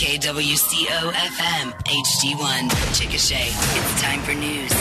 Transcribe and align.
KWCO 0.00 1.12
FM 1.12 1.72
HD1 1.84 2.70
Chickasha. 2.94 3.36
It's 3.36 4.00
time 4.00 4.22
for 4.22 4.32
news. 4.32 4.72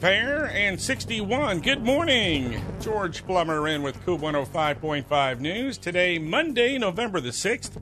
Fair 0.00 0.46
and 0.46 0.80
61. 0.80 1.60
Good 1.60 1.84
morning. 1.84 2.64
George 2.80 3.22
Plummer 3.26 3.68
in 3.68 3.82
with 3.82 4.02
KOOL 4.06 4.20
105.5 4.20 5.40
News. 5.40 5.76
Today, 5.76 6.18
Monday, 6.18 6.78
November 6.78 7.20
the 7.20 7.28
6th. 7.28 7.72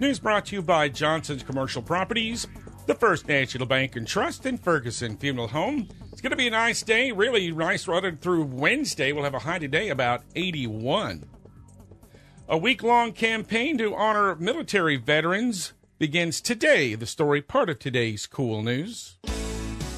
News 0.00 0.18
brought 0.18 0.46
to 0.46 0.56
you 0.56 0.62
by 0.62 0.88
Johnson's 0.88 1.42
Commercial 1.42 1.82
Properties, 1.82 2.46
the 2.86 2.94
First 2.94 3.28
National 3.28 3.66
Bank 3.66 3.96
and 3.96 4.08
Trust, 4.08 4.46
and 4.46 4.58
Ferguson 4.58 5.18
Funeral 5.18 5.48
Home. 5.48 5.86
It's 6.12 6.22
going 6.22 6.30
to 6.30 6.36
be 6.36 6.46
a 6.46 6.50
nice 6.50 6.82
day, 6.82 7.12
really 7.12 7.52
nice 7.52 7.86
running 7.86 8.16
through 8.16 8.44
Wednesday. 8.44 9.12
We'll 9.12 9.24
have 9.24 9.34
a 9.34 9.40
high 9.40 9.58
today 9.58 9.90
about 9.90 10.22
81. 10.34 11.26
A 12.52 12.58
week 12.58 12.82
long 12.82 13.12
campaign 13.12 13.78
to 13.78 13.94
honor 13.94 14.34
military 14.34 14.96
veterans 14.96 15.72
begins 16.00 16.40
today. 16.40 16.96
The 16.96 17.06
story 17.06 17.40
part 17.42 17.70
of 17.70 17.78
today's 17.78 18.26
KOOL 18.26 18.64
news. 18.64 19.18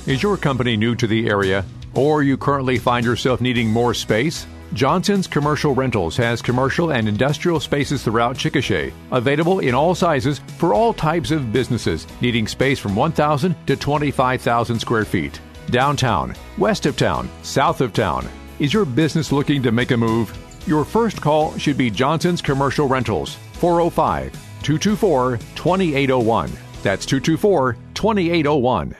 Is 0.07 0.23
your 0.23 0.37
company 0.37 0.77
new 0.77 0.95
to 0.97 1.07
the 1.07 1.31
area, 1.31 1.65
or 1.95 2.23
you 2.23 2.37
currently 2.37 2.77
find 2.77 3.07
yourself 3.07 3.41
needing 3.41 3.71
more 3.71 3.95
space? 3.95 4.47
Johnson's 4.75 5.27
Commercial 5.27 5.75
Rentals 5.75 6.15
has 6.19 6.43
commercial 6.43 6.93
and 6.93 7.09
industrial 7.09 7.59
spaces 7.59 8.05
throughout 8.05 8.37
Chickasha, 8.37 8.93
available 9.13 9.61
in 9.61 9.75
all 9.75 9.95
sizes 9.95 10.41
for 10.59 10.75
all 10.75 10.93
types 10.93 11.31
of 11.31 11.55
businesses 11.55 12.07
needing 12.21 12.47
space 12.47 12.79
from 12.79 12.95
1,000 12.95 13.57
to 13.67 13.77
25,000 13.77 14.79
square 14.79 15.07
feet. 15.07 15.41
Downtown, 15.71 16.35
west 16.59 16.85
of 16.85 16.99
town, 16.99 17.31
south 17.41 17.81
of 17.81 17.95
town. 17.95 18.29
Is 18.59 18.75
your 18.75 18.85
business 18.85 19.33
looking 19.33 19.63
to 19.63 19.73
make 19.73 19.91
a 19.91 19.97
move? 19.97 20.37
Your 20.65 20.85
first 20.85 21.21
call 21.21 21.59
should 21.59 21.77
be 21.77 21.91
Johnson's 21.91 22.41
Commercial 22.41 22.87
Rentals, 22.87 23.35
405 23.55 24.33
224 24.63 25.39
2801. 25.57 26.53
That's 26.83 27.05
224 27.05 27.77
2801. 27.95 28.97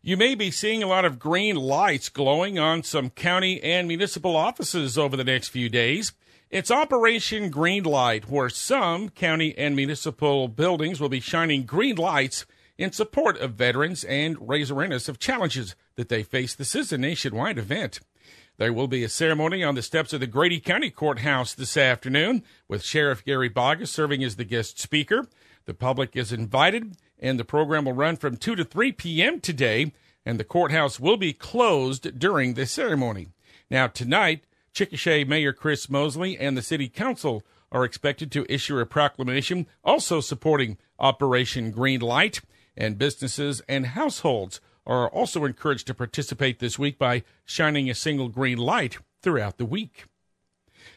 You 0.00 0.16
may 0.16 0.34
be 0.34 0.50
seeing 0.50 0.82
a 0.82 0.86
lot 0.86 1.04
of 1.04 1.18
green 1.18 1.54
lights 1.56 2.08
glowing 2.08 2.58
on 2.58 2.82
some 2.82 3.10
county 3.10 3.62
and 3.62 3.86
municipal 3.86 4.34
offices 4.34 4.96
over 4.96 5.16
the 5.16 5.22
next 5.22 5.48
few 5.48 5.68
days. 5.68 6.12
It's 6.50 6.70
Operation 6.70 7.50
Green 7.50 7.84
Light, 7.84 8.28
where 8.28 8.48
some 8.48 9.10
county 9.10 9.56
and 9.56 9.76
municipal 9.76 10.48
buildings 10.48 10.98
will 10.98 11.08
be 11.10 11.20
shining 11.20 11.64
green 11.64 11.96
lights 11.96 12.46
in 12.78 12.90
support 12.90 13.38
of 13.38 13.54
veterans 13.54 14.02
and 14.04 14.48
raise 14.48 14.70
awareness 14.70 15.08
of 15.08 15.18
challenges 15.18 15.76
that 15.96 16.08
they 16.08 16.22
face. 16.22 16.54
This 16.54 16.74
is 16.74 16.90
a 16.90 16.98
nationwide 16.98 17.58
event. 17.58 18.00
There 18.58 18.72
will 18.72 18.86
be 18.86 19.02
a 19.02 19.08
ceremony 19.08 19.64
on 19.64 19.74
the 19.74 19.82
steps 19.82 20.12
of 20.12 20.20
the 20.20 20.26
Grady 20.26 20.60
County 20.60 20.90
Courthouse 20.90 21.54
this 21.54 21.76
afternoon 21.76 22.44
with 22.68 22.84
Sheriff 22.84 23.24
Gary 23.24 23.48
Boggess 23.48 23.88
serving 23.88 24.22
as 24.22 24.36
the 24.36 24.44
guest 24.44 24.78
speaker. 24.78 25.26
The 25.64 25.72
public 25.72 26.14
is 26.16 26.32
invited, 26.32 26.96
and 27.18 27.38
the 27.38 27.46
program 27.46 27.86
will 27.86 27.94
run 27.94 28.16
from 28.16 28.36
2 28.36 28.54
to 28.56 28.64
3 28.64 28.92
p.m. 28.92 29.40
today, 29.40 29.92
and 30.26 30.38
the 30.38 30.44
courthouse 30.44 31.00
will 31.00 31.16
be 31.16 31.32
closed 31.32 32.18
during 32.18 32.52
the 32.52 32.66
ceremony. 32.66 33.28
Now, 33.70 33.86
tonight, 33.86 34.44
Chickasha 34.74 35.26
Mayor 35.26 35.54
Chris 35.54 35.88
Mosley 35.88 36.38
and 36.38 36.54
the 36.54 36.62
City 36.62 36.90
Council 36.90 37.42
are 37.70 37.84
expected 37.84 38.30
to 38.32 38.52
issue 38.52 38.78
a 38.78 38.84
proclamation 38.84 39.66
also 39.82 40.20
supporting 40.20 40.76
Operation 40.98 41.70
Green 41.70 42.00
Light, 42.00 42.42
and 42.76 42.98
businesses 42.98 43.62
and 43.68 43.86
households 43.86 44.60
are 44.86 45.08
also 45.08 45.44
encouraged 45.44 45.86
to 45.86 45.94
participate 45.94 46.58
this 46.58 46.78
week 46.78 46.98
by 46.98 47.22
shining 47.44 47.88
a 47.88 47.94
single 47.94 48.28
green 48.28 48.58
light 48.58 48.98
throughout 49.22 49.58
the 49.58 49.64
week. 49.64 50.06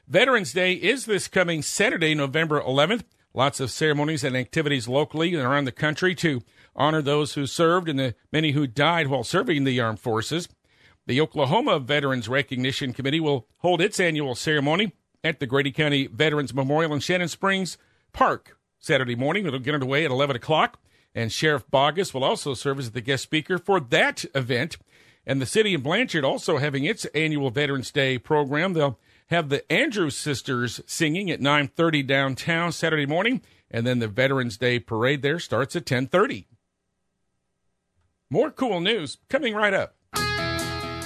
Veterans 0.07 0.53
Day 0.53 0.73
is 0.73 1.05
this 1.05 1.27
coming 1.27 1.61
Saturday, 1.61 2.15
November 2.15 2.61
11th. 2.61 3.03
Lots 3.33 3.59
of 3.59 3.69
ceremonies 3.69 4.23
and 4.23 4.35
activities 4.35 4.87
locally 4.87 5.33
and 5.33 5.43
around 5.43 5.65
the 5.65 5.71
country 5.71 6.15
to 6.15 6.41
honor 6.75 7.01
those 7.01 7.33
who 7.33 7.45
served 7.45 7.89
and 7.89 7.99
the 7.99 8.15
many 8.31 8.51
who 8.51 8.65
died 8.65 9.07
while 9.07 9.23
serving 9.23 9.63
the 9.63 9.79
armed 9.79 9.99
forces. 9.99 10.47
The 11.05 11.21
Oklahoma 11.21 11.79
Veterans 11.79 12.27
Recognition 12.27 12.93
Committee 12.93 13.19
will 13.19 13.47
hold 13.59 13.81
its 13.81 13.99
annual 13.99 14.35
ceremony 14.35 14.93
at 15.23 15.39
the 15.39 15.47
Grady 15.47 15.71
County 15.71 16.07
Veterans 16.07 16.53
Memorial 16.53 16.93
in 16.93 16.99
Shannon 16.99 17.27
Springs 17.27 17.77
Park 18.13 18.57
Saturday 18.79 19.15
morning. 19.15 19.45
It'll 19.45 19.59
get 19.59 19.73
underway 19.73 20.05
at 20.05 20.11
11 20.11 20.35
o'clock. 20.35 20.79
And 21.15 21.31
Sheriff 21.31 21.63
Boggess 21.71 22.13
will 22.13 22.25
also 22.25 22.53
serve 22.53 22.77
as 22.77 22.91
the 22.91 23.01
guest 23.01 23.23
speaker 23.23 23.57
for 23.57 23.79
that 23.79 24.25
event. 24.35 24.77
And 25.25 25.41
the 25.41 25.45
city 25.45 25.73
of 25.73 25.81
Blanchard 25.81 26.25
also 26.25 26.57
having 26.57 26.83
its 26.83 27.05
annual 27.15 27.49
Veterans 27.49 27.89
Day 27.89 28.17
program. 28.17 28.73
They'll 28.73 28.99
have 29.27 29.49
the 29.49 29.71
Andrews 29.71 30.17
Sisters 30.17 30.81
singing 30.85 31.31
at 31.31 31.41
9:30 31.41 32.03
downtown 32.03 32.71
Saturday 32.71 33.05
morning, 33.05 33.41
and 33.71 33.87
then 33.87 33.99
the 33.99 34.07
Veterans 34.07 34.57
Day 34.57 34.77
parade 34.77 35.21
there 35.21 35.39
starts 35.39 35.75
at 35.75 35.85
10:30. 35.85 36.45
More 38.29 38.51
KOOL 38.51 38.81
news 38.81 39.17
coming 39.29 39.55
right 39.55 39.73
up. 39.73 39.95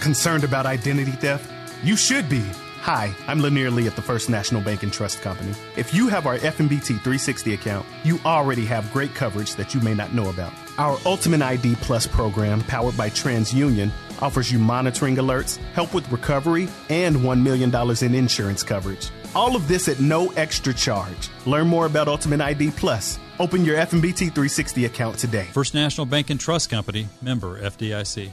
Concerned 0.01 0.43
about 0.43 0.65
identity 0.65 1.11
theft? 1.11 1.49
You 1.83 1.95
should 1.95 2.27
be. 2.27 2.43
Hi, 2.81 3.13
I'm 3.27 3.41
Lanier 3.41 3.69
Lee 3.69 3.87
at 3.87 3.97
the 3.97 4.01
First 4.01 4.29
National 4.29 4.61
Bank 4.61 4.83
and 4.83 4.91
Trust 4.91 5.21
Company. 5.21 5.53
If 5.75 5.93
you 5.93 6.07
have 6.07 6.25
our 6.25 6.37
FNBT 6.37 6.85
360 6.85 7.53
account, 7.53 7.85
you 8.05 8.19
already 8.25 8.65
have 8.65 8.91
great 8.93 9.13
coverage 9.13 9.55
that 9.55 9.75
you 9.75 9.81
may 9.81 9.93
not 9.93 10.13
know 10.13 10.29
about. 10.29 10.53
Our 10.77 10.97
Ultimate 11.05 11.41
ID 11.41 11.75
Plus 11.75 12.07
program, 12.07 12.61
powered 12.61 12.95
by 12.95 13.09
TransUnion, 13.09 13.91
offers 14.21 14.49
you 14.49 14.59
monitoring 14.59 15.17
alerts, 15.17 15.57
help 15.73 15.93
with 15.93 16.09
recovery, 16.09 16.69
and 16.89 17.17
$1 17.17 17.43
million 17.43 17.73
in 18.01 18.15
insurance 18.15 18.63
coverage. 18.63 19.09
All 19.35 19.57
of 19.57 19.67
this 19.67 19.89
at 19.89 19.99
no 19.99 20.29
extra 20.31 20.73
charge. 20.73 21.29
Learn 21.45 21.67
more 21.67 21.85
about 21.85 22.07
Ultimate 22.07 22.41
ID 22.41 22.71
Plus. 22.71 23.19
Open 23.39 23.65
your 23.65 23.75
FNBT 23.75 24.17
360 24.33 24.85
account 24.85 25.17
today. 25.17 25.47
First 25.51 25.73
National 25.73 26.05
Bank 26.05 26.29
and 26.29 26.39
Trust 26.39 26.69
Company, 26.69 27.09
member 27.21 27.61
FDIC. 27.61 28.31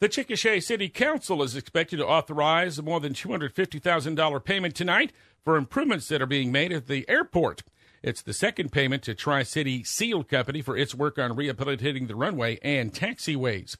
The 0.00 0.08
Chickasha 0.08 0.62
City 0.62 0.88
Council 0.88 1.42
is 1.42 1.54
expected 1.54 1.98
to 1.98 2.06
authorize 2.06 2.78
a 2.78 2.82
more 2.82 3.00
than 3.00 3.12
$250,000 3.12 4.44
payment 4.44 4.74
tonight 4.74 5.12
for 5.44 5.56
improvements 5.56 6.08
that 6.08 6.22
are 6.22 6.26
being 6.26 6.50
made 6.50 6.72
at 6.72 6.86
the 6.86 7.06
airport. 7.06 7.62
It's 8.02 8.22
the 8.22 8.32
second 8.32 8.72
payment 8.72 9.02
to 9.02 9.14
Tri 9.14 9.42
City 9.42 9.84
Seal 9.84 10.24
Company 10.24 10.62
for 10.62 10.74
its 10.74 10.94
work 10.94 11.18
on 11.18 11.36
rehabilitating 11.36 12.06
the 12.06 12.14
runway 12.14 12.58
and 12.62 12.94
taxiways. 12.94 13.76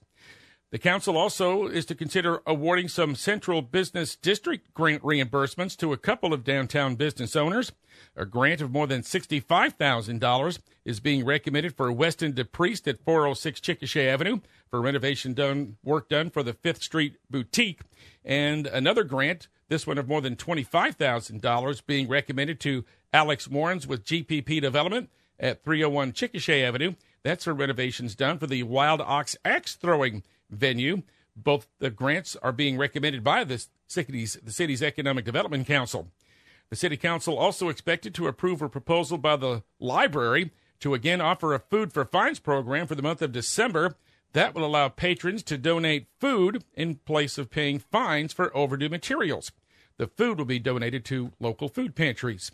The 0.71 0.79
council 0.79 1.17
also 1.17 1.67
is 1.67 1.85
to 1.87 1.97
consider 1.97 2.43
awarding 2.47 2.87
some 2.87 3.17
central 3.17 3.61
business 3.61 4.15
district 4.15 4.73
grant 4.73 5.03
reimbursements 5.03 5.77
to 5.79 5.93
a 5.93 5.97
couple 5.97 6.33
of 6.33 6.45
downtown 6.45 6.95
business 6.95 7.35
owners. 7.35 7.73
A 8.15 8.25
grant 8.25 8.61
of 8.61 8.71
more 8.71 8.87
than 8.87 9.03
$65,000 9.03 10.59
is 10.85 11.01
being 11.01 11.25
recommended 11.25 11.77
for 11.77 11.91
Weston 11.91 12.35
DePriest 12.35 12.87
at 12.87 13.05
406 13.05 13.61
Chickasha 13.61 14.07
Avenue 14.07 14.39
for 14.71 14.81
renovation 14.81 15.35
done 15.35 15.77
work 15.83 16.09
done 16.09 16.31
for 16.31 16.45
the 16.45 16.53
Fifth 16.53 16.85
Street 16.85 17.17
Boutique, 17.29 17.81
and 18.25 18.69
another 18.69 19.03
grant, 19.03 19.49
this 19.69 19.89
one 19.89 19.99
of 19.99 20.09
more 20.09 20.21
than 20.21 20.37
$25,000, 20.37 21.87
being 21.87 22.09
recommended 22.09 22.61
to 22.61 22.85
Alex 23.13 23.49
Warrens 23.49 23.89
with 23.89 24.05
GPP 24.05 24.61
Development 24.61 25.11
at 25.41 25.65
301 25.65 26.13
Chickasha 26.13 26.63
Avenue. 26.63 26.95
That's 27.25 27.45
for 27.45 27.55
renovations 27.55 28.15
done 28.15 28.39
for 28.39 28.47
the 28.47 28.63
Wild 28.63 29.01
Ox 29.01 29.37
axe 29.45 29.75
throwing 29.75 30.23
venue. 30.51 31.03
Both 31.37 31.69
the 31.79 31.91
grants 31.91 32.37
are 32.37 32.53
being 32.53 32.77
recommended 32.77 33.25
by 33.25 33.45
the 33.45 33.65
city's, 33.87 34.39
the 34.43 34.53
city's 34.53 34.83
Economic 34.83 35.25
Development 35.25 35.67
Council. 35.67 36.09
The 36.69 36.77
City 36.77 36.97
Council 36.97 37.37
also 37.37 37.69
expected 37.69 38.15
to 38.15 38.29
approve 38.29 38.63
a 38.63 38.69
proposal 38.69 39.19
by 39.19 39.37
the 39.37 39.63
library 39.79 40.51
to 40.81 40.95
again 40.95 41.21
offer 41.21 41.53
a 41.53 41.59
food 41.59 41.93
for 41.93 42.05
fines 42.05 42.39
program 42.39 42.87
for 42.87 42.95
the 42.95 43.03
month 43.03 43.23
of 43.23 43.33
December. 43.33 43.97
That 44.33 44.55
will 44.55 44.65
allow 44.65 44.89
patrons 44.89 45.43
to 45.45 45.59
donate 45.59 46.07
food 46.21 46.63
in 46.75 46.97
place 46.97 47.39
of 47.39 47.51
paying 47.51 47.81
fines 47.81 48.33
for 48.33 48.57
overdue 48.57 48.89
materials. 48.89 49.51
The 49.97 50.07
food 50.07 50.39
will 50.39 50.45
be 50.45 50.61
donated 50.61 51.05
to 51.07 51.33
local 51.41 51.69
food 51.69 51.95
pantries. 51.97 52.53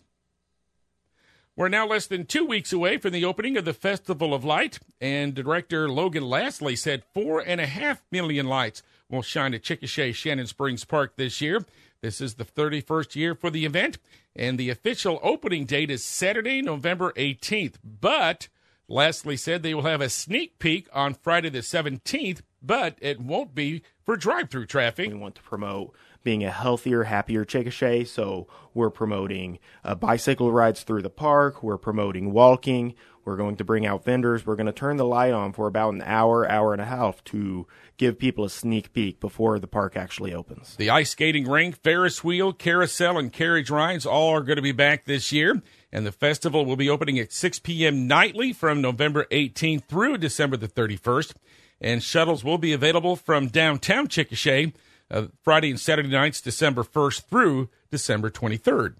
We're 1.58 1.68
now 1.68 1.86
less 1.86 2.06
than 2.06 2.26
two 2.26 2.44
weeks 2.44 2.70
away 2.70 2.98
from 2.98 3.12
the 3.12 3.24
opening 3.24 3.56
of 3.56 3.64
the 3.64 3.72
Festival 3.72 4.34
of 4.34 4.44
Light, 4.44 4.78
and 5.00 5.34
director 5.34 5.88
Logan 5.88 6.24
Lastly 6.28 6.76
said 6.76 7.02
four 7.14 7.40
and 7.40 7.62
a 7.62 7.66
half 7.66 8.02
million 8.12 8.46
lights 8.46 8.82
will 9.08 9.22
shine 9.22 9.54
at 9.54 9.62
Chickasha 9.62 10.14
Shannon 10.14 10.48
Springs 10.48 10.84
Park 10.84 11.16
this 11.16 11.40
year. 11.40 11.64
This 12.02 12.20
is 12.20 12.34
the 12.34 12.44
31st 12.44 13.16
year 13.16 13.34
for 13.34 13.48
the 13.48 13.64
event, 13.64 13.96
and 14.34 14.58
the 14.58 14.68
official 14.68 15.18
opening 15.22 15.64
date 15.64 15.90
is 15.90 16.04
Saturday, 16.04 16.60
November 16.60 17.12
18th. 17.12 17.76
But 17.82 18.48
Lastly 18.86 19.38
said 19.38 19.62
they 19.62 19.72
will 19.72 19.84
have 19.84 20.02
a 20.02 20.10
sneak 20.10 20.58
peek 20.58 20.90
on 20.92 21.14
Friday 21.14 21.48
the 21.48 21.60
17th, 21.60 22.42
but 22.60 22.98
it 23.00 23.18
won't 23.18 23.54
be 23.54 23.80
for 24.04 24.18
drive 24.18 24.50
through 24.50 24.66
traffic. 24.66 25.08
We 25.08 25.14
want 25.14 25.36
to 25.36 25.42
promote 25.42 25.94
being 26.26 26.42
a 26.42 26.50
healthier, 26.50 27.04
happier 27.04 27.44
Chickasha, 27.44 28.04
so 28.04 28.48
we're 28.74 28.90
promoting 28.90 29.60
uh, 29.84 29.94
bicycle 29.94 30.50
rides 30.50 30.82
through 30.82 31.02
the 31.02 31.08
park, 31.08 31.62
we're 31.62 31.78
promoting 31.78 32.32
walking, 32.32 32.94
we're 33.24 33.36
going 33.36 33.54
to 33.54 33.62
bring 33.62 33.86
out 33.86 34.04
vendors, 34.04 34.44
we're 34.44 34.56
going 34.56 34.66
to 34.66 34.72
turn 34.72 34.96
the 34.96 35.04
light 35.04 35.32
on 35.32 35.52
for 35.52 35.68
about 35.68 35.94
an 35.94 36.02
hour, 36.04 36.50
hour 36.50 36.72
and 36.72 36.82
a 36.82 36.84
half 36.84 37.22
to 37.22 37.68
give 37.96 38.18
people 38.18 38.44
a 38.44 38.50
sneak 38.50 38.92
peek 38.92 39.20
before 39.20 39.60
the 39.60 39.68
park 39.68 39.96
actually 39.96 40.34
opens. 40.34 40.74
The 40.74 40.90
ice 40.90 41.10
skating 41.10 41.48
rink, 41.48 41.80
Ferris 41.80 42.24
wheel, 42.24 42.52
carousel, 42.52 43.18
and 43.18 43.32
carriage 43.32 43.70
rides 43.70 44.04
all 44.04 44.34
are 44.34 44.42
going 44.42 44.56
to 44.56 44.62
be 44.62 44.72
back 44.72 45.04
this 45.04 45.30
year 45.30 45.62
And 45.92 46.04
the 46.04 46.10
festival 46.10 46.66
will 46.66 46.74
be 46.74 46.90
opening 46.90 47.20
at 47.20 47.32
6 47.32 47.60
p.m. 47.60 48.08
nightly 48.08 48.52
from 48.52 48.80
November 48.80 49.26
18th 49.30 49.84
through 49.84 50.18
December 50.18 50.56
the 50.56 50.66
31st. 50.66 51.34
And 51.80 52.02
shuttles 52.02 52.42
will 52.42 52.58
be 52.58 52.72
available 52.72 53.14
from 53.14 53.46
downtown 53.46 54.08
Chickasha 54.08 54.72
uh, 55.10 55.26
Friday 55.42 55.70
and 55.70 55.80
Saturday 55.80 56.08
nights, 56.08 56.40
December 56.40 56.82
1st 56.82 57.22
through 57.24 57.68
December 57.90 58.30
23rd. 58.30 58.94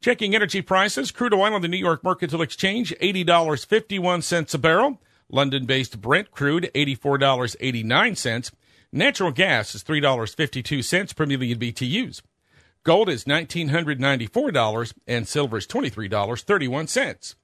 Checking 0.00 0.34
energy 0.34 0.60
prices, 0.60 1.10
crude 1.10 1.32
oil 1.32 1.54
on 1.54 1.62
the 1.62 1.68
New 1.68 1.78
York 1.78 2.04
Mercantile 2.04 2.42
Exchange, 2.42 2.94
$80.51 3.00 4.54
a 4.54 4.58
barrel. 4.58 5.00
London 5.30 5.64
based 5.64 6.00
Brent 6.00 6.30
crude, 6.30 6.70
$84.89. 6.74 8.50
Natural 8.92 9.32
gas 9.32 9.74
is 9.74 9.82
$3.52 9.82 11.16
per 11.16 11.26
million 11.26 11.58
BTUs. 11.58 12.22
Gold 12.84 13.08
is 13.08 13.24
$1,994 13.24 14.94
and 15.06 15.26
silver 15.26 15.56
is 15.56 15.66
$23.31. 15.66 17.34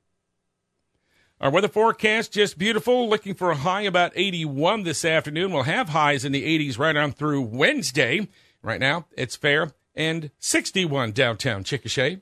Our 1.41 1.51
weather 1.51 1.69
forecast 1.69 2.33
just 2.33 2.59
beautiful. 2.59 3.09
Looking 3.09 3.35
for 3.35 3.51
a 3.51 3.57
high 3.57 3.83
about 3.83 4.13
81 4.15 4.83
this 4.83 5.07
afternoon. 5.07 5.53
We'll 5.53 5.63
have 5.63 5.89
highs 5.89 6.25
in 6.25 6.33
the 6.33 6.59
80s 6.59 6.79
right 6.79 6.95
on 6.95 7.13
through 7.13 7.41
Wednesday. 7.41 8.29
Right 8.63 8.79
now, 8.81 9.07
it's 9.17 9.37
fair 9.37 9.73
and 9.95 10.31
61 10.39 11.13
downtown 11.13 11.65
Chickasha. 11.65 12.21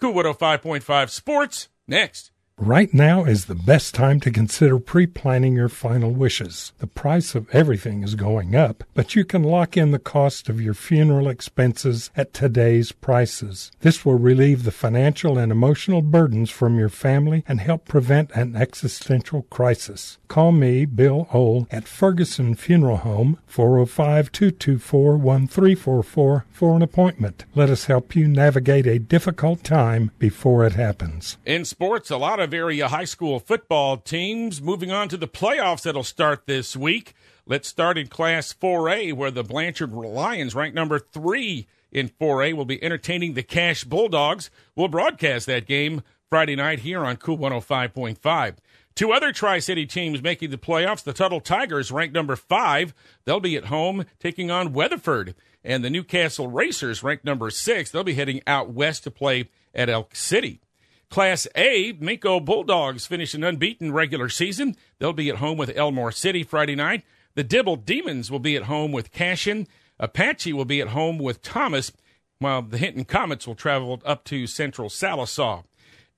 KOOL 0.00 0.14
105.5 0.14 1.10
Sports 1.10 1.68
next. 1.86 2.30
Right 2.60 2.92
now 2.92 3.22
is 3.22 3.44
the 3.44 3.54
best 3.54 3.94
time 3.94 4.18
to 4.18 4.32
consider 4.32 4.80
pre 4.80 5.06
planning 5.06 5.54
your 5.54 5.68
final 5.68 6.10
wishes. 6.10 6.72
The 6.78 6.88
price 6.88 7.36
of 7.36 7.48
everything 7.54 8.02
is 8.02 8.16
going 8.16 8.56
up, 8.56 8.82
but 8.94 9.14
you 9.14 9.24
can 9.24 9.44
lock 9.44 9.76
in 9.76 9.92
the 9.92 10.00
cost 10.00 10.48
of 10.48 10.60
your 10.60 10.74
funeral 10.74 11.28
expenses 11.28 12.10
at 12.16 12.34
today's 12.34 12.90
prices. 12.90 13.70
This 13.82 14.04
will 14.04 14.18
relieve 14.18 14.64
the 14.64 14.72
financial 14.72 15.38
and 15.38 15.52
emotional 15.52 16.02
burdens 16.02 16.50
from 16.50 16.80
your 16.80 16.88
family 16.88 17.44
and 17.46 17.60
help 17.60 17.84
prevent 17.84 18.32
an 18.32 18.56
existential 18.56 19.42
crisis. 19.50 20.18
Call 20.26 20.50
me, 20.50 20.84
Bill 20.84 21.28
Ohl, 21.32 21.68
at 21.70 21.86
Ferguson 21.86 22.56
Funeral 22.56 22.98
Home, 22.98 23.38
405 23.46 24.32
224 24.32 25.16
1344 25.16 26.44
for 26.50 26.74
an 26.74 26.82
appointment. 26.82 27.44
Let 27.54 27.70
us 27.70 27.84
help 27.84 28.16
you 28.16 28.26
navigate 28.26 28.86
a 28.88 28.98
difficult 28.98 29.62
time 29.62 30.10
before 30.18 30.66
it 30.66 30.72
happens. 30.72 31.38
In 31.46 31.64
sports, 31.64 32.10
a 32.10 32.16
lot 32.16 32.40
of 32.40 32.47
area 32.54 32.88
high 32.88 33.04
school 33.04 33.38
football 33.40 33.96
teams 33.96 34.60
moving 34.60 34.90
on 34.90 35.08
to 35.08 35.16
the 35.16 35.28
playoffs 35.28 35.82
that'll 35.82 36.04
start 36.04 36.46
this 36.46 36.76
week. 36.76 37.14
Let's 37.46 37.68
start 37.68 37.96
in 37.96 38.08
Class 38.08 38.52
4A, 38.52 39.14
where 39.14 39.30
the 39.30 39.42
Blanchard 39.42 39.92
Lions, 39.92 40.54
ranked 40.54 40.74
number 40.74 40.98
three 40.98 41.66
in 41.90 42.08
4A, 42.08 42.52
will 42.54 42.64
be 42.64 42.82
entertaining 42.82 43.34
the 43.34 43.42
Cache 43.42 43.84
Bulldogs. 43.84 44.50
We'll 44.76 44.88
broadcast 44.88 45.46
that 45.46 45.66
game 45.66 46.02
Friday 46.28 46.56
night 46.56 46.80
here 46.80 47.04
on 47.04 47.16
KOOL 47.16 47.38
105.5. 47.38 48.56
Two 48.94 49.12
other 49.12 49.32
Tri 49.32 49.60
City 49.60 49.86
teams 49.86 50.22
making 50.22 50.50
the 50.50 50.58
playoffs. 50.58 51.04
The 51.04 51.12
Tuttle 51.12 51.40
Tigers, 51.40 51.92
ranked 51.92 52.14
number 52.14 52.36
five, 52.36 52.92
they'll 53.24 53.40
be 53.40 53.56
at 53.56 53.66
home 53.66 54.04
taking 54.18 54.50
on 54.50 54.72
Weatherford. 54.72 55.34
And 55.64 55.84
the 55.84 55.90
Newcastle 55.90 56.48
Racers, 56.48 57.02
ranked 57.02 57.24
number 57.24 57.48
six, 57.50 57.90
they'll 57.90 58.04
be 58.04 58.14
heading 58.14 58.40
out 58.46 58.70
west 58.70 59.04
to 59.04 59.10
play 59.10 59.50
at 59.74 59.88
Elk 59.88 60.16
City. 60.16 60.60
Class 61.10 61.46
A, 61.54 61.94
Minco 61.94 62.44
Bulldogs 62.44 63.06
finish 63.06 63.32
an 63.32 63.42
unbeaten 63.42 63.92
regular 63.92 64.28
season. 64.28 64.76
They'll 64.98 65.14
be 65.14 65.30
at 65.30 65.36
home 65.36 65.56
with 65.56 65.74
Elmore 65.74 66.12
City 66.12 66.42
Friday 66.42 66.76
night. 66.76 67.02
The 67.34 67.44
Dibble 67.44 67.76
Demons 67.76 68.30
will 68.30 68.40
be 68.40 68.56
at 68.56 68.64
home 68.64 68.92
with 68.92 69.10
Cashion. 69.10 69.66
Apache 69.98 70.52
will 70.52 70.66
be 70.66 70.80
at 70.80 70.88
home 70.88 71.18
with 71.18 71.40
Thomas, 71.40 71.92
while 72.40 72.60
the 72.62 72.78
Hinton 72.78 73.04
Comets 73.04 73.46
will 73.46 73.54
travel 73.54 74.00
up 74.04 74.24
to 74.24 74.46
Central 74.46 74.90
Sallisaw. 74.90 75.64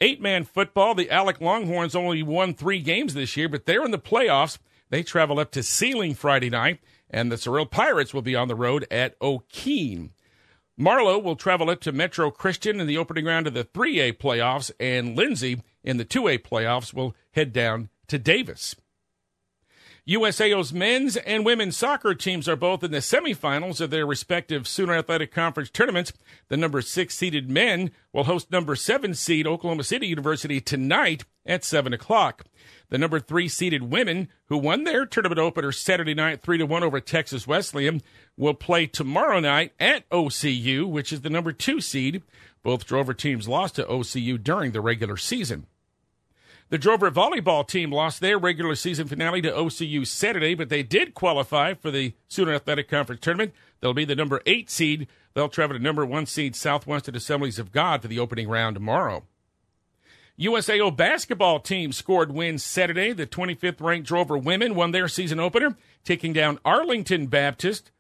Eight 0.01 0.21
man 0.21 0.45
football, 0.45 0.95
the 0.95 1.11
Alex 1.11 1.41
Longhorns 1.41 1.95
only 1.95 2.23
won 2.23 2.55
three 2.55 2.81
games 2.81 3.15
this 3.15 3.37
year, 3.37 3.49
but 3.49 3.67
they're 3.67 3.85
in 3.85 3.91
the 3.91 3.99
playoffs. 3.99 4.59
They 4.89 5.03
travel 5.03 5.39
up 5.39 5.53
to 5.53 5.63
Seiling 5.63 6.15
Friday 6.15 6.51
night, 6.51 6.81
and 7.09 7.31
the 7.31 7.39
Sorrel 7.39 7.67
Pirates 7.67 8.13
will 8.13 8.23
be 8.23 8.35
on 8.35 8.49
the 8.49 8.55
road 8.57 8.87
at 8.91 9.19
Okeene. 9.21 10.11
Marlow 10.81 11.19
will 11.19 11.37
travel 11.37 11.69
it 11.69 11.83
to 11.83 11.93
Metro 11.93 12.31
Christian 12.31 12.81
in 12.81 12.87
the 12.87 12.97
opening 12.97 13.27
round 13.27 13.47
of 13.47 13.53
the 13.53 13.65
3A 13.65 14.15
playoffs, 14.15 14.71
and 14.81 15.15
Lindsay 15.15 15.61
in 15.85 15.99
the 15.99 16.07
2A 16.07 16.39
playoffs 16.39 16.95
will 16.95 17.15
head 17.33 17.53
down 17.53 17.91
to 18.09 18.19
Davis. 18.19 18.75
USAO's 20.09 20.73
men's 20.73 21.17
and 21.17 21.45
women's 21.45 21.77
soccer 21.77 22.15
teams 22.15 22.49
are 22.49 22.57
both 22.57 22.83
in 22.83 22.91
the 22.91 22.99
semifinals 22.99 23.81
of 23.81 23.91
their 23.91 24.07
respective 24.07 24.67
Sooner 24.67 24.95
Athletic 24.95 25.33
Conference 25.33 25.71
tournaments. 25.71 26.13
The 26.49 26.57
number 26.57 26.81
six 26.81 27.15
seeded 27.15 27.51
men 27.51 27.91
will 28.13 28.25
host 28.25 28.51
number 28.51 28.77
seven 28.77 29.15
seed 29.15 29.47
Oklahoma 29.47 29.85
City 29.85 30.07
University 30.07 30.61
tonight 30.61 31.25
at 31.45 31.65
7 31.65 31.93
o'clock. 31.93 32.45
The 32.89 32.99
number 32.99 33.21
three 33.21 33.49
seeded 33.49 33.85
women, 33.85 34.29
who 34.47 34.59
won 34.59 34.85
their 34.85 35.07
tournament 35.07 35.39
opener 35.39 35.71
Saturday 35.71 36.15
night 36.15 36.43
3 36.43 36.59
to 36.59 36.67
1 36.67 36.83
over 36.83 37.01
Texas 37.01 37.47
Wesleyan, 37.47 38.03
will 38.37 38.55
play 38.55 38.87
tomorrow 38.87 39.39
night 39.39 39.73
at 39.79 40.09
OCU, 40.11 40.89
which 40.89 41.13
is 41.13 41.21
the 41.21 41.31
number 41.31 41.53
two 41.53 41.81
seed. 41.81 42.23
Both 42.63 42.87
Drover 42.87 43.15
teams 43.15 43.49
lost 43.49 43.77
to 43.77 43.85
OCU 43.85 44.43
during 44.43 44.73
the 44.73 44.81
regular 44.81 45.17
season. 45.17 45.67
The 46.71 46.79
Drover 46.79 47.11
volleyball 47.11 47.67
team 47.67 47.91
lost 47.91 48.21
their 48.21 48.39
regular 48.39 48.77
season 48.77 49.09
finale 49.09 49.43
to 49.43 49.51
OCU 49.51 50.07
Saturday, 50.07 50.55
but 50.55 50.69
they 50.69 50.85
did 50.85 51.15
qualify 51.15 51.75
for 51.75 51.91
the 51.91 52.15
Sooner 52.29 52.55
Athletic 52.55 52.89
Conference 52.89 53.21
tournament. 53.21 53.53
They'll 53.81 53.93
be 53.93 54.05
the 54.05 54.15
number 54.15 54.41
eight 54.47 54.71
seed. 54.71 55.09
They'll 55.35 55.49
travel 55.49 55.77
to 55.77 55.83
number 55.83 56.07
one 56.07 56.27
seed 56.27 56.55
Southwestern 56.55 57.17
Assemblies 57.17 57.59
of 57.59 57.73
God 57.73 58.03
for 58.03 58.09
the 58.09 58.21
opening 58.21 58.49
round 58.49 58.77
tomorrow. 58.77 59.25
USAO 60.39 60.97
basketball 60.97 61.59
team 61.59 61.91
scored 61.91 62.31
wins 62.31 62.63
Saturday. 62.63 63.13
The 63.13 63.27
25th 63.27 63.81
ranked 63.81 64.07
Drover 64.07 64.39
women 64.39 64.77
won 64.77 64.93
their 64.93 65.09
season 65.09 65.41
opener, 65.41 65.77
taking 66.05 66.33
down 66.33 66.61
Arlington 66.65 67.27
Baptist 67.27 67.91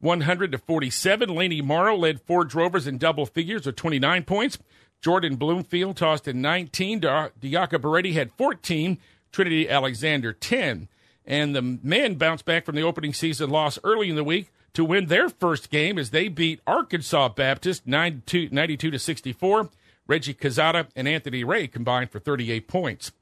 100 0.00 0.52
to 0.52 0.58
47. 0.58 1.34
Laney 1.34 1.62
Morrow 1.62 1.96
led 1.96 2.20
four 2.20 2.44
Drovers 2.44 2.86
in 2.86 2.98
double 2.98 3.24
figures 3.24 3.64
with 3.64 3.76
29 3.76 4.24
points. 4.24 4.58
Jordan 5.02 5.34
Bloomfield 5.36 5.96
tossed 5.96 6.28
in 6.28 6.40
19. 6.40 7.00
Diaka 7.00 7.32
Beretti 7.78 8.14
had 8.14 8.32
14. 8.32 8.98
Trinity 9.32 9.68
Alexander 9.68 10.32
10. 10.32 10.88
And 11.26 11.54
the 11.54 11.62
men 11.62 12.14
bounced 12.14 12.44
back 12.44 12.64
from 12.64 12.76
the 12.76 12.82
opening 12.82 13.12
season 13.12 13.50
loss 13.50 13.78
early 13.84 14.08
in 14.08 14.16
the 14.16 14.24
week 14.24 14.50
to 14.74 14.84
win 14.84 15.06
their 15.06 15.28
first 15.28 15.70
game 15.70 15.98
as 15.98 16.10
they 16.10 16.28
beat 16.28 16.60
Arkansas 16.66 17.28
Baptist 17.30 17.86
92, 17.86 18.48
92 18.50 18.90
to 18.90 18.98
64. 18.98 19.70
Reggie 20.06 20.34
Cazada 20.34 20.88
and 20.96 21.06
Anthony 21.08 21.44
Ray 21.44 21.66
combined 21.66 22.10
for 22.10 22.18
38 22.18 22.68
points. 22.68 23.12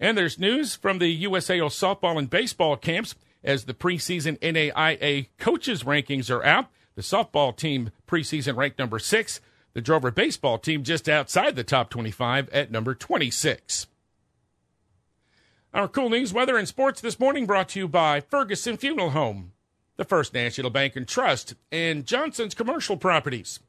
And 0.00 0.16
there's 0.16 0.38
news 0.38 0.74
from 0.74 0.98
the 0.98 1.24
USAO 1.24 1.66
softball 1.66 2.18
and 2.18 2.30
baseball 2.30 2.76
camps 2.76 3.14
as 3.44 3.64
the 3.64 3.74
preseason 3.74 4.38
NAIA 4.40 5.28
coaches 5.38 5.82
rankings 5.82 6.30
are 6.34 6.44
out. 6.44 6.66
The 6.94 7.02
softball 7.02 7.54
team 7.54 7.90
preseason 8.08 8.56
ranked 8.56 8.78
number 8.78 8.98
six. 8.98 9.40
The 9.76 9.82
Drover 9.82 10.10
baseball 10.10 10.56
team 10.56 10.84
just 10.84 11.06
outside 11.06 11.54
the 11.54 11.62
top 11.62 11.90
25 11.90 12.48
at 12.48 12.70
number 12.70 12.94
26. 12.94 13.86
Our 15.74 15.86
KOOL 15.86 16.08
news, 16.08 16.32
weather, 16.32 16.56
and 16.56 16.66
sports 16.66 17.02
this 17.02 17.20
morning 17.20 17.44
brought 17.44 17.68
to 17.68 17.80
you 17.80 17.86
by 17.86 18.20
Ferguson 18.20 18.78
Funeral 18.78 19.10
Home, 19.10 19.52
the 19.98 20.06
First 20.06 20.32
National 20.32 20.70
Bank 20.70 20.96
and 20.96 21.06
Trust, 21.06 21.56
and 21.70 22.06
Johnson's 22.06 22.54
Commercial 22.54 22.96
Properties. 22.96 23.60